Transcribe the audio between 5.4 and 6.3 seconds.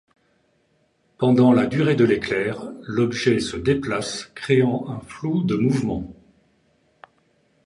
de mouvement.